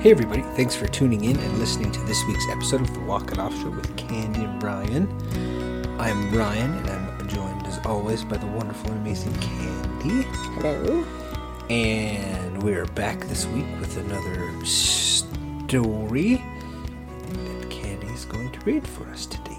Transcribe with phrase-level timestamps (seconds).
[0.00, 3.32] Hey, everybody, thanks for tuning in and listening to this week's episode of the Walk
[3.32, 5.08] It Off Show with Candy and Ryan.
[5.98, 10.22] I'm Ryan, and I'm joined as always by the wonderful and amazing Candy.
[10.54, 11.04] Hello.
[11.68, 16.44] And we're back this week with another story
[17.32, 19.58] that Candy is going to read for us today.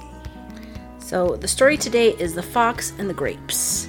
[0.99, 3.88] So, the story today is The Fox and the Grapes.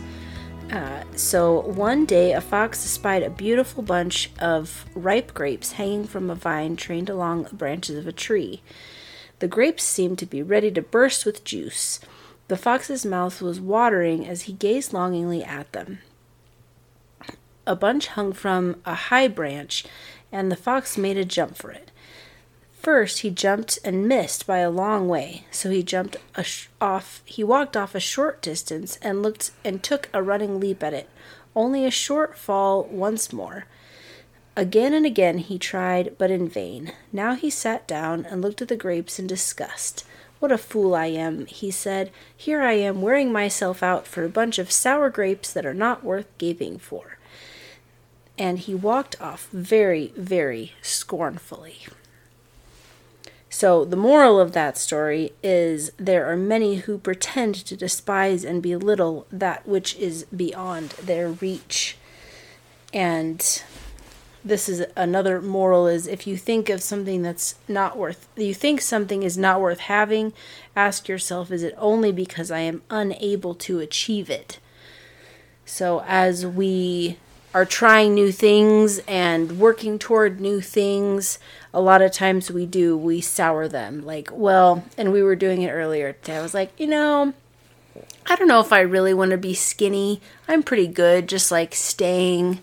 [0.71, 6.31] Uh, so, one day a fox espied a beautiful bunch of ripe grapes hanging from
[6.31, 8.63] a vine trained along the branches of a tree.
[9.41, 11.99] The grapes seemed to be ready to burst with juice.
[12.47, 15.99] The fox's mouth was watering as he gazed longingly at them.
[17.67, 19.85] A bunch hung from a high branch,
[20.31, 21.91] and the fox made a jump for it.
[22.81, 27.21] First, he jumped and missed by a long way, so he jumped sh- off.
[27.27, 31.11] He walked off a short distance and looked and took a running leap at it.
[31.55, 33.67] Only a short fall once more.
[34.57, 36.95] Again and again he tried, but in vain.
[37.13, 40.07] Now he sat down and looked at the grapes in disgust.
[40.39, 42.11] What a fool I am, he said.
[42.35, 46.03] Here I am wearing myself out for a bunch of sour grapes that are not
[46.03, 47.19] worth gaping for.
[48.39, 51.81] And he walked off very, very scornfully.
[53.53, 58.63] So, the moral of that story is there are many who pretend to despise and
[58.63, 61.97] belittle that which is beyond their reach.
[62.95, 63.41] And
[64.45, 68.81] this is another moral is if you think of something that's not worth you think
[68.81, 70.33] something is not worth having,
[70.77, 74.61] ask yourself is it only because I am unable to achieve it?
[75.65, 77.19] So, as we
[77.53, 81.39] are trying new things and working toward new things,
[81.75, 84.05] a lot of times we do, we sour them.
[84.05, 86.37] Like, well, and we were doing it earlier today.
[86.37, 87.35] I was like, you know,
[88.27, 90.21] I don't know if I really want to be skinny.
[90.47, 92.61] I'm pretty good just like staying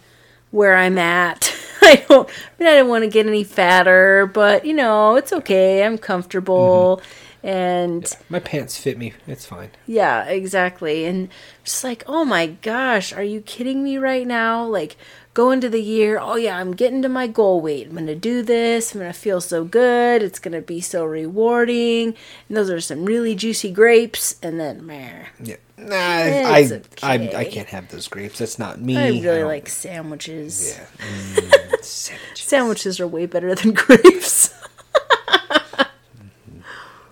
[0.52, 1.54] where I'm at.
[1.82, 5.34] I don't I mean I don't want to get any fatter, but you know, it's
[5.34, 5.84] okay.
[5.86, 7.02] I'm comfortable.
[7.02, 7.27] Mm-hmm.
[7.44, 9.70] And My pants fit me, it's fine.
[9.86, 11.06] yeah, exactly.
[11.06, 11.30] And
[11.64, 14.66] just like, oh my gosh, are you kidding me right now?
[14.66, 14.98] Like,
[15.34, 17.88] go into the year, oh yeah, I'm getting to my goal weight.
[17.88, 18.94] I'm to do this.
[18.94, 20.24] I'm to feel so good.
[20.24, 22.16] It's to be so rewarding.
[22.50, 24.36] And those are some really juicy grapes.
[24.42, 25.26] And then, meh.
[25.42, 25.58] Yeah.
[25.78, 27.14] Nah, I, It's I.
[27.36, 28.40] I can't have those grapes.
[28.40, 28.98] That's not me.
[28.98, 30.76] I really don't- like sandwiches.
[30.76, 30.86] Yeah.
[31.08, 32.44] Mm, sandwiches.
[32.48, 34.52] Sandwiches are way better than grapes.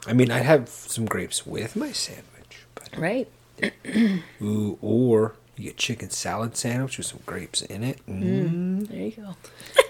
[0.07, 3.27] I mean, I'd have some grapes with my sandwich, but right?
[4.41, 8.05] ooh, or you get chicken salad sandwich with some grapes in it.
[8.07, 8.87] Mm.
[8.87, 9.35] There you go.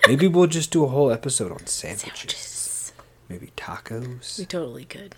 [0.08, 2.38] Maybe we'll just do a whole episode on sandwiches.
[2.38, 2.94] Sandwiches.
[3.30, 4.38] Maybe tacos.
[4.38, 5.16] We totally could.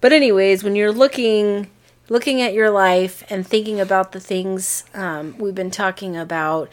[0.00, 1.70] But anyways, when you're looking
[2.08, 6.70] looking at your life and thinking about the things um, we've been talking about,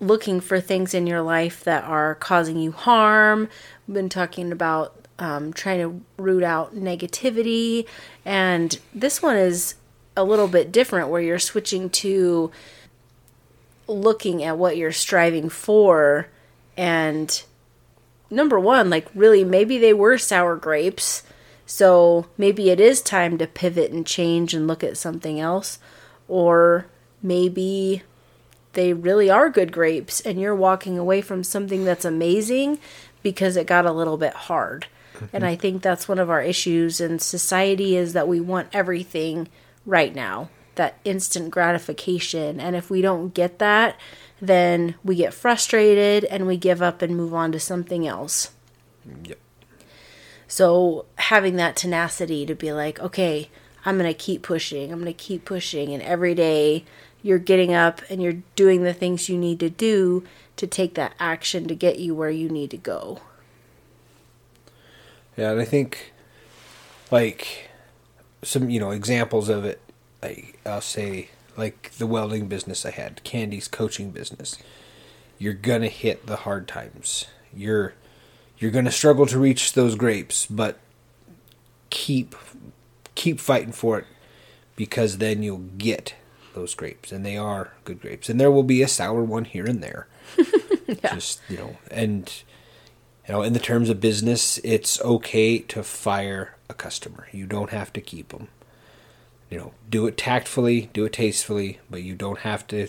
[0.00, 3.48] looking for things in your life that are causing you harm.
[3.86, 7.86] We've been talking about um, trying to root out negativity,
[8.24, 9.74] and this one is
[10.16, 12.50] a little bit different, where you're switching to
[13.86, 16.28] looking at what you're striving for
[16.76, 17.42] and
[18.30, 21.22] number one, like really, maybe they were sour grapes.
[21.66, 25.78] So maybe it is time to pivot and change and look at something else.
[26.28, 26.86] Or
[27.22, 28.02] maybe
[28.74, 32.78] they really are good grapes and you're walking away from something that's amazing
[33.22, 34.86] because it got a little bit hard.
[35.32, 39.48] And I think that's one of our issues in society is that we want everything
[39.86, 42.60] right now, that instant gratification.
[42.60, 43.98] And if we don't get that,
[44.40, 48.52] then we get frustrated and we give up and move on to something else.
[49.24, 49.38] Yep.
[50.46, 53.50] So having that tenacity to be like, okay,
[53.84, 54.92] I'm going to keep pushing.
[54.92, 55.92] I'm going to keep pushing.
[55.92, 56.84] And every day
[57.22, 60.24] you're getting up and you're doing the things you need to do
[60.56, 63.20] to take that action to get you where you need to go.
[65.38, 66.12] Yeah, and I think
[67.12, 67.70] like
[68.42, 69.80] some you know examples of it.
[70.20, 74.58] Like I'll say like the welding business I had, Candy's coaching business.
[75.38, 77.26] You're gonna hit the hard times.
[77.54, 77.94] You're
[78.58, 80.80] you're gonna struggle to reach those grapes, but
[81.90, 82.34] keep
[83.14, 84.06] keep fighting for it
[84.74, 86.14] because then you'll get
[86.54, 89.66] those grapes and they are good grapes and there will be a sour one here
[89.66, 90.08] and there
[90.86, 91.14] yeah.
[91.14, 92.42] just you know and
[93.28, 97.70] you know in the terms of business it's okay to fire a customer you don't
[97.70, 98.48] have to keep them
[99.50, 102.88] you know do it tactfully do it tastefully but you don't have to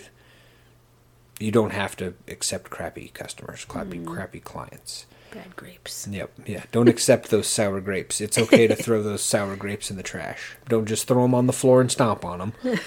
[1.38, 6.08] you don't have to accept crappy customers crappy crappy clients Bad grapes.
[6.10, 6.32] Yep.
[6.44, 6.64] Yeah.
[6.72, 8.20] Don't accept those sour grapes.
[8.20, 10.56] It's okay to throw those sour grapes in the trash.
[10.68, 12.52] Don't just throw them on the floor and stomp on them.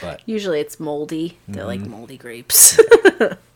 [0.00, 1.38] But Usually it's moldy.
[1.48, 2.78] They're like moldy grapes.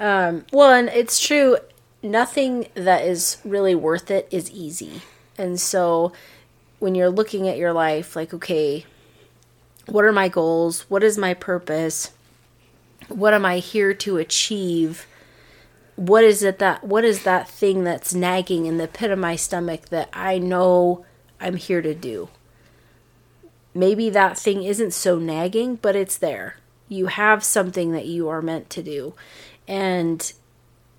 [0.00, 1.58] Um, well, and it's true.
[2.02, 5.02] Nothing that is really worth it is easy.
[5.36, 6.12] And so
[6.78, 8.86] when you're looking at your life, like, okay,
[9.86, 10.82] what are my goals?
[10.90, 12.12] What is my purpose?
[13.08, 15.06] What am I here to achieve?
[15.96, 19.34] What is it that what is that thing that's nagging in the pit of my
[19.34, 21.04] stomach that I know
[21.40, 22.28] I'm here to do?
[23.74, 26.56] Maybe that thing isn't so nagging, but it's there.
[26.88, 29.14] You have something that you are meant to do.
[29.66, 30.32] And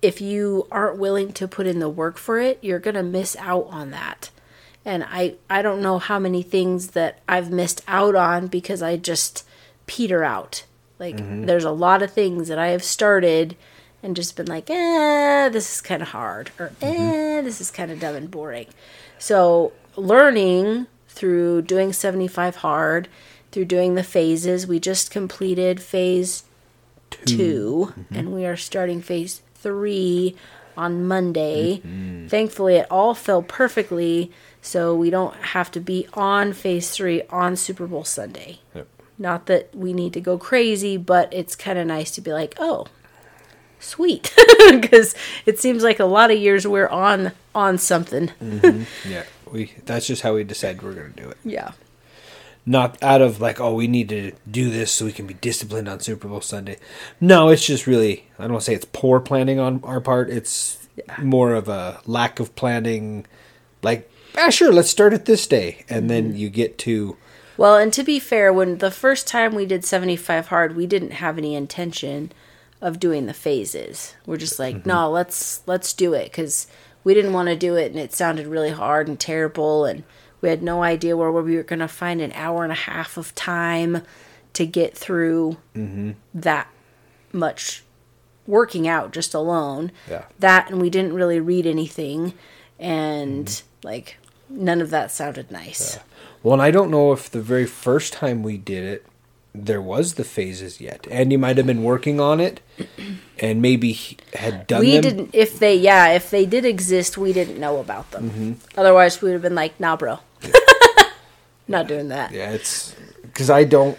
[0.02, 3.36] if you aren't willing to put in the work for it, you're going to miss
[3.36, 4.30] out on that.
[4.84, 8.96] And I I don't know how many things that I've missed out on because I
[8.96, 9.44] just
[9.86, 10.64] peter out.
[10.98, 13.56] Like there's a lot of things that I have started
[14.02, 17.90] and just been like, "Eh, this is kind of hard," or "Eh, this is kind
[17.90, 18.66] of dumb and boring."
[19.18, 23.08] So, learning through doing 75 hard,
[23.52, 26.44] through doing the phases, we just completed phase
[27.26, 30.34] 2 and we are starting phase 3
[30.76, 31.78] on Monday.
[31.78, 32.28] Mm-hmm.
[32.28, 34.30] Thankfully, it all fell perfectly,
[34.62, 38.60] so we don't have to be on phase 3 on Super Bowl Sunday.
[38.74, 38.88] Yep.
[39.18, 42.54] Not that we need to go crazy, but it's kind of nice to be like,
[42.58, 42.86] oh,
[43.78, 44.34] sweet,
[44.70, 45.14] because
[45.44, 48.30] it seems like a lot of years we're on on something.
[48.42, 48.84] Mm-hmm.
[49.10, 49.72] Yeah, we.
[49.84, 51.36] That's just how we decided we're going to do it.
[51.44, 51.72] Yeah,
[52.70, 55.88] Not out of like, oh, we need to do this so we can be disciplined
[55.88, 56.76] on Super Bowl Sunday.
[57.20, 58.26] No, it's just really.
[58.38, 60.30] I don't want to say it's poor planning on our part.
[60.30, 60.86] It's
[61.20, 63.26] more of a lack of planning.
[63.82, 64.08] Like,
[64.38, 67.16] ah, sure, let's start it this day, and then you get to.
[67.56, 71.14] Well, and to be fair, when the first time we did 75 hard, we didn't
[71.14, 72.30] have any intention
[72.80, 74.14] of doing the phases.
[74.26, 76.68] We're just like, no, let's let's do it cuz
[77.02, 80.04] we didn't want to do it and it sounded really hard and terrible and
[80.40, 83.16] we had no idea where we were going to find an hour and a half
[83.16, 84.02] of time
[84.54, 85.56] to get through
[86.34, 86.68] that
[87.32, 87.82] much
[88.46, 89.92] working out just alone.
[90.08, 90.24] Yeah.
[90.38, 92.32] That and we didn't really read anything
[92.78, 94.16] and like
[94.48, 95.98] none of that sounded nice.
[96.42, 99.06] Well, and I don't know if the very first time we did it,
[99.54, 101.06] there was the phases yet.
[101.10, 102.60] Andy might have been working on it,
[103.40, 105.02] and maybe had done we them.
[105.02, 108.52] didn't if they yeah if they did exist we didn't know about them Mm-hmm.
[108.80, 110.20] otherwise we would have been like nah bro
[111.70, 113.96] not doing that Yeah, it's because I don't.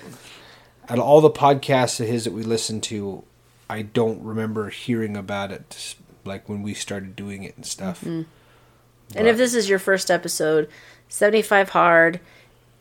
[0.90, 3.24] Out of all the podcasts of his that we listened to,
[3.70, 5.96] I don't remember hearing about it
[6.26, 8.04] like when we started doing it and stuff.
[8.04, 8.26] and
[9.16, 10.70] if this is your first episode
[11.10, 12.20] 75 hard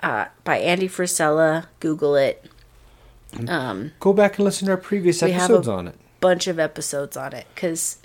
[0.02, 2.44] uh, by andy frisella google it
[3.48, 5.94] Um, Go back and listen to our previous We have episodes a- on it.
[6.20, 7.98] bunch of episodes on it because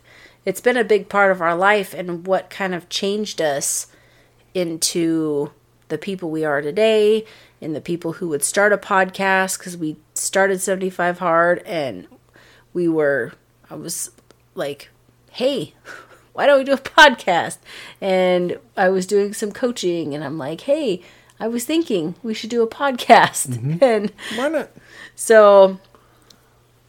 [0.45, 3.87] it's been a big part of our life and what kind of changed us
[4.53, 5.51] into
[5.89, 7.25] the people we are today
[7.61, 12.07] and the people who would start a podcast because we started 75 hard and
[12.73, 13.33] we were
[13.69, 14.11] i was
[14.55, 14.89] like
[15.31, 15.73] hey
[16.33, 17.57] why don't we do a podcast
[18.01, 21.01] and i was doing some coaching and i'm like hey
[21.39, 24.71] i was thinking we should do a podcast and Why not?
[25.15, 25.79] so,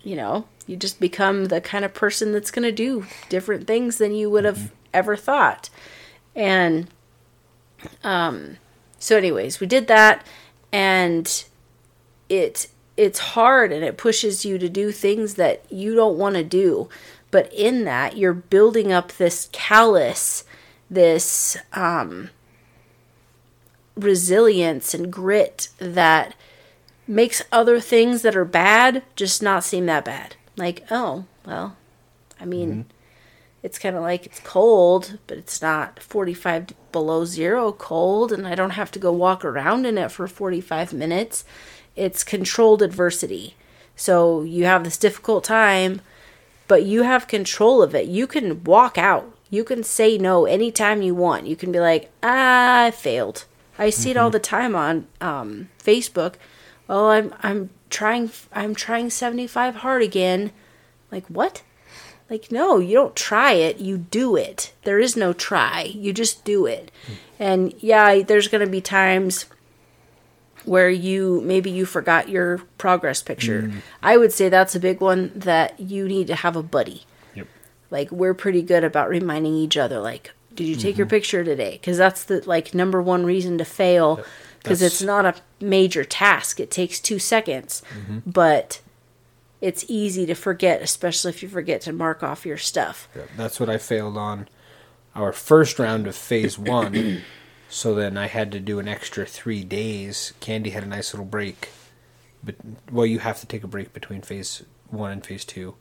[0.03, 3.99] you know, you just become the kind of person that's going to do different things
[3.99, 5.69] than you would have ever thought.
[6.35, 6.89] And
[8.03, 8.57] um
[8.99, 10.27] so anyways, we did that
[10.73, 11.45] and
[12.29, 16.43] it it's hard and it pushes you to do things that you don't want to
[16.43, 16.89] do.
[17.31, 20.45] But in that, you're building up this callous,
[20.91, 22.31] this um
[23.97, 26.35] resilience and grit that
[27.07, 30.37] makes other things that are bad just not seem that bad.
[30.57, 31.77] Like, oh, well,
[32.41, 32.87] I mean,
[33.63, 38.55] it's kind of like it's cold, but it's not 45 below zero cold, and I
[38.55, 41.45] don't have to go walk around in it for 45 minutes.
[41.95, 43.57] It's controlled adversity.
[43.97, 46.03] So you have this difficult time,
[46.69, 48.07] but you have control of it.
[48.07, 49.33] You can walk out.
[49.49, 51.47] You can say no anytime you want.
[51.47, 53.45] You can be like, ah, I failed.
[53.79, 56.35] I see it all the time on um, Facebook.
[56.89, 60.53] Oh, I'm I'm trying I'm trying 75 hard again.
[61.11, 61.63] Like what?
[62.29, 64.73] Like no, you don't try it, you do it.
[64.83, 65.83] There is no try.
[65.83, 66.91] You just do it.
[67.39, 69.47] And yeah, there's going to be times
[70.65, 73.63] where you maybe you forgot your progress picture.
[73.63, 73.83] Mm.
[74.03, 77.05] I would say that's a big one that you need to have a buddy.
[77.35, 77.47] Yep.
[77.91, 81.17] Like we're pretty good about reminding each other like did you take your mm-hmm.
[81.17, 81.79] picture today?
[81.83, 84.17] Cuz that's the like number one reason to fail
[84.59, 86.59] because That's- it's not a major task.
[86.59, 87.83] It takes 2 seconds.
[87.95, 88.31] Mm-hmm.
[88.31, 88.81] But
[89.61, 93.09] it's easy to forget, especially if you forget to mark off your stuff.
[93.17, 94.49] Yep, That's what I failed on
[95.15, 97.23] our first round of phase one.
[97.69, 100.33] so then I had to do an extra three days.
[100.41, 101.71] Candy had a nice little break.
[102.45, 102.57] But
[102.93, 105.75] well, you have to take a break between phase one and phase two.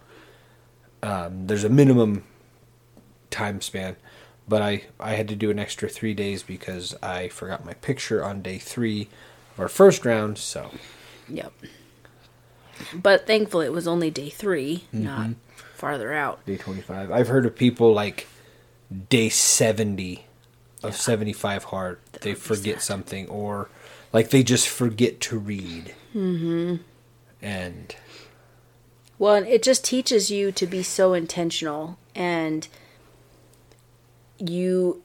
[1.03, 2.24] um, there's a minimum
[3.29, 3.98] time span,
[4.48, 8.24] but I I had to do an extra three days because I forgot my picture
[8.24, 9.10] on day three
[9.53, 10.38] of our first round.
[10.38, 10.72] So
[11.27, 11.53] Yep.
[12.94, 15.32] But thankfully, it was only day 3 not
[15.74, 16.46] farther out.
[16.46, 17.12] day 25.
[17.12, 18.27] I've heard of people like
[19.10, 20.25] day 70
[20.84, 22.00] of 75 hard.
[22.22, 23.70] they forget something or
[24.13, 25.94] like they just forget to read.
[26.15, 26.75] Mm-hmm.
[27.41, 27.96] And
[29.20, 32.67] Well, it just teaches you to be so intentional and
[34.38, 35.01] you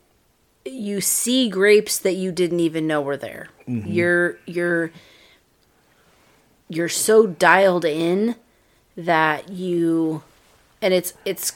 [0.64, 3.48] you see grapes that you didn't even know were there.
[3.66, 4.90] You're you're
[6.70, 8.36] you're so dialed in
[8.96, 10.22] that you
[10.80, 11.52] and it's it's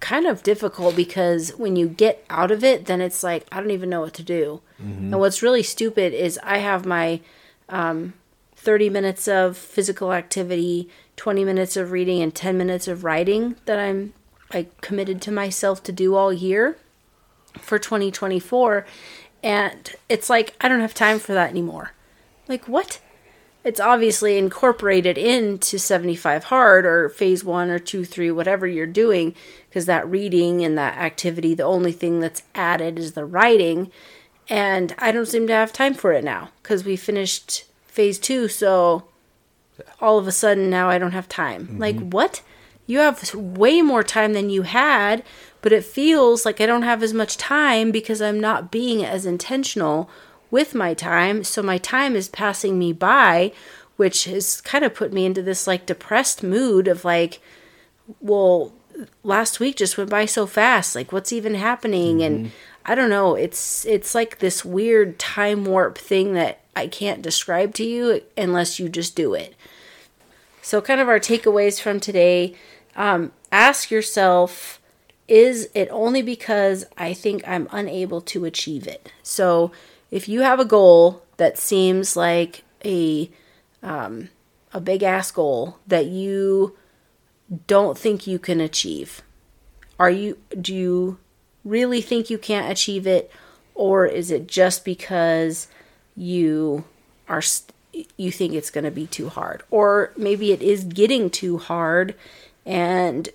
[0.00, 3.70] kind of difficult because when you get out of it then it's like I don't
[3.70, 4.62] even know what to do.
[4.82, 5.12] Mm-hmm.
[5.12, 7.20] And what's really stupid is I have my
[7.68, 8.14] um,
[8.56, 13.78] 30 minutes of physical activity, 20 minutes of reading, and 10 minutes of writing that
[13.78, 14.14] I'm
[14.52, 16.76] like committed to myself to do all year
[17.58, 18.86] for 2024.
[19.42, 21.92] And it's like, I don't have time for that anymore.
[22.48, 23.00] Like, what?
[23.62, 29.34] It's obviously incorporated into 75 hard or phase one or two, three, whatever you're doing,
[29.68, 33.90] because that reading and that activity, the only thing that's added is the writing.
[34.48, 38.48] And I don't seem to have time for it now because we finished phase two.
[38.48, 39.04] So
[40.00, 41.66] all of a sudden now I don't have time.
[41.66, 41.78] Mm-hmm.
[41.78, 42.42] Like, what?
[42.86, 45.22] You have way more time than you had,
[45.62, 49.26] but it feels like I don't have as much time because I'm not being as
[49.26, 50.10] intentional
[50.50, 51.44] with my time.
[51.44, 53.52] So my time is passing me by,
[53.96, 57.40] which has kind of put me into this like depressed mood of like,
[58.20, 58.72] well,
[59.22, 60.94] last week just went by so fast.
[60.94, 62.22] Like, what's even happening?
[62.22, 62.52] And
[62.84, 63.34] I don't know.
[63.34, 68.78] It's it's like this weird time warp thing that I can't describe to you unless
[68.78, 69.54] you just do it.
[70.62, 72.54] So, kind of our takeaways from today
[72.96, 74.80] um, ask yourself,
[75.28, 79.10] is it only because I think I'm unable to achieve it?
[79.22, 79.72] So,
[80.10, 83.30] if you have a goal that seems like a
[83.82, 84.28] um,
[84.72, 86.76] a big ass goal that you
[87.66, 89.22] don't think you can achieve,
[89.98, 91.18] are you do you
[91.64, 93.30] really think you can't achieve it,
[93.74, 95.68] or is it just because
[96.16, 96.84] you
[97.28, 97.42] are
[98.16, 99.62] you think it's going to be too hard?
[99.70, 102.14] Or maybe it is getting too hard
[102.66, 103.28] and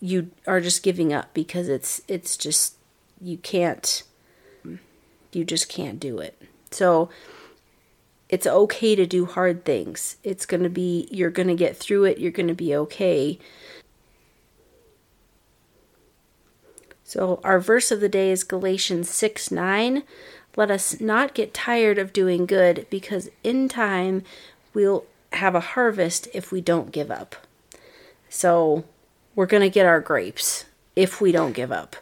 [0.00, 2.76] you are just giving up because it's it's just
[3.20, 4.02] you can't
[5.32, 7.08] you just can't do it so
[8.28, 12.04] it's okay to do hard things it's going to be you're going to get through
[12.04, 13.38] it you're going to be okay
[17.04, 20.02] so our verse of the day is galatians 6 9
[20.56, 24.24] let us not get tired of doing good, because in time
[24.74, 27.36] we'll have a harvest if we don't give up.
[28.28, 28.84] So
[29.34, 30.64] we're going to get our grapes
[30.96, 31.96] if we don't give up.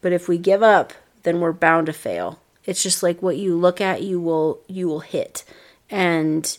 [0.00, 0.92] But if we give up,
[1.24, 2.39] then we're bound to fail.
[2.66, 5.44] It's just like what you look at, you will you will hit.
[5.88, 6.56] And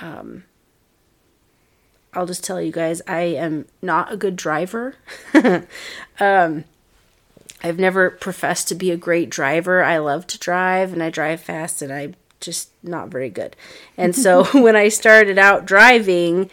[0.00, 0.44] um
[2.12, 4.96] I'll just tell you guys, I am not a good driver.
[6.20, 6.64] um
[7.62, 9.82] I've never professed to be a great driver.
[9.82, 13.54] I love to drive and I drive fast and I'm just not very good.
[13.96, 16.50] And so when I started out driving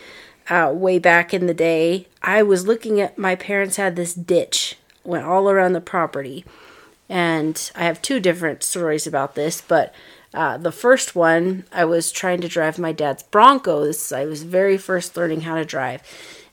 [0.50, 4.76] uh, way back in the day, I was looking at my parents had this ditch
[5.04, 6.44] went all around the property.
[7.10, 9.94] And I have two different stories about this, but
[10.34, 14.12] uh, the first one, I was trying to drive my dad's Broncos.
[14.12, 16.02] I was very first learning how to drive.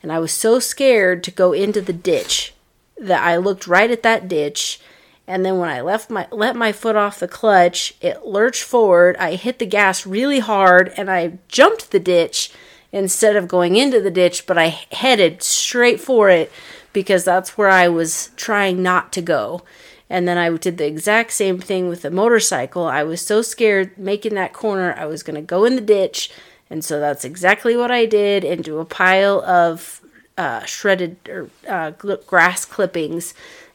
[0.03, 2.55] And I was so scared to go into the ditch
[2.97, 4.81] that I looked right at that ditch
[5.27, 9.17] and then when I left my let my foot off the clutch, it lurched forward.
[9.17, 12.53] I hit the gas really hard and I jumped the ditch
[12.93, 16.53] instead of going into the ditch, but I headed straight for it
[16.93, 19.63] because that's where I was trying not to go.
[20.11, 22.87] And then I did the exact same thing with the motorcycle.
[22.87, 26.31] I was so scared making that corner, I was going to go in the ditch.
[26.71, 30.01] And so that's exactly what I did into a pile of
[30.37, 33.35] uh, shredded or uh, grass clippings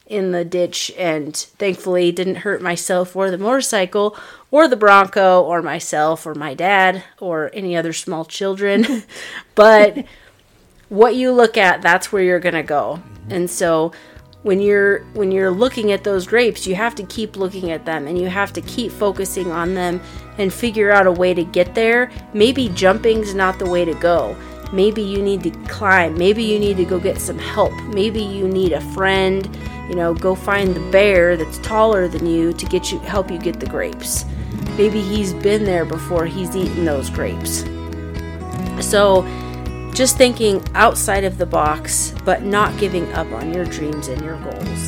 [0.10, 4.18] in the ditch and thankfully didn't hurt myself or the motorcycle
[4.50, 9.04] or the bronco or myself or my dad or any other small children
[9.56, 10.04] but
[10.90, 13.92] what you look at that's where you're going to go and so
[14.44, 18.08] when you're when you're looking at those grapes you have to keep looking at them
[18.08, 20.02] and you have to keep focusing on them
[20.38, 22.10] and figure out a way to get there.
[22.34, 24.38] Maybe jumping's not the way to go.
[24.72, 26.18] Maybe you need to climb.
[26.18, 27.74] Maybe you need to go get some help.
[27.86, 29.46] Maybe you need a friend.
[29.90, 33.40] You know go find the bear that's taller than you to get you help you
[33.40, 34.24] get the grapes.
[34.78, 37.66] Maybe he's been there before he's eaten those grapes.
[38.80, 39.24] So
[40.00, 44.38] just thinking outside of the box, but not giving up on your dreams and your
[44.38, 44.88] goals.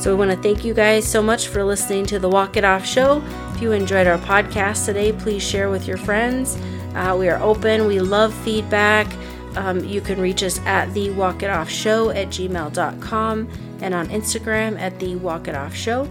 [0.00, 2.64] So, we want to thank you guys so much for listening to the Walk It
[2.64, 3.20] Off show.
[3.54, 6.56] If you enjoyed our podcast today, please share with your friends.
[6.94, 9.12] Uh, we are open, we love feedback.
[9.56, 13.48] Um, you can reach us at the Walk It Off Show at gmail.com
[13.82, 16.08] and on Instagram at the Walk It Off Show.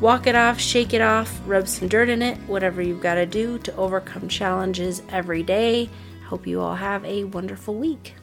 [0.00, 3.26] Walk it off, shake it off, rub some dirt in it, whatever you've got to
[3.26, 5.90] do to overcome challenges every day.
[6.26, 8.14] Hope you all have a wonderful week.